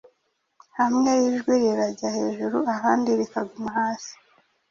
hamwe 0.79 1.11
ijwi 1.27 1.53
rirajya 1.61 2.07
hejuru 2.17 2.57
ahandi 2.75 3.09
rikaguma 3.19 3.69
hasi 3.79 4.13